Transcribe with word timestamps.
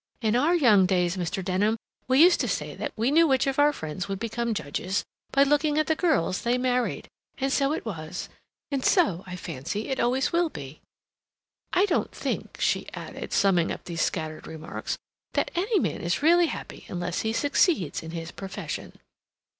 In 0.19 0.35
our 0.35 0.55
young 0.55 0.87
days, 0.87 1.15
Mr. 1.15 1.45
Denham, 1.45 1.77
we 2.07 2.19
used 2.23 2.39
to 2.39 2.47
say 2.47 2.73
that 2.73 2.91
we 2.95 3.11
knew 3.11 3.27
which 3.27 3.45
of 3.45 3.59
our 3.59 3.71
friends 3.71 4.07
would 4.07 4.17
become 4.17 4.55
judges, 4.55 5.05
by 5.31 5.43
looking 5.43 5.77
at 5.77 5.85
the 5.85 5.95
girls 5.95 6.41
they 6.41 6.57
married. 6.57 7.07
And 7.37 7.53
so 7.53 7.71
it 7.71 7.85
was, 7.85 8.27
and 8.71 8.83
so, 8.83 9.23
I 9.27 9.35
fancy, 9.35 9.89
it 9.89 9.99
always 9.99 10.33
will 10.33 10.49
be. 10.49 10.81
I 11.71 11.85
don't 11.85 12.09
think," 12.11 12.59
she 12.59 12.91
added, 12.95 13.31
summing 13.31 13.71
up 13.71 13.83
these 13.83 14.01
scattered 14.01 14.47
remarks, 14.47 14.97
"that 15.33 15.51
any 15.53 15.77
man 15.77 16.01
is 16.01 16.23
really 16.23 16.47
happy 16.47 16.83
unless 16.87 17.21
he 17.21 17.31
succeeds 17.31 18.01
in 18.01 18.09
his 18.09 18.31
profession." 18.31 18.93